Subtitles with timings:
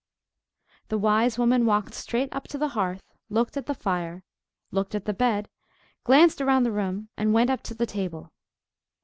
[0.87, 4.23] The wise woman walked straight up to the hearth, looked at the fire,
[4.71, 5.47] looked at the bed,
[6.03, 8.31] glanced round the room, and went up to the table.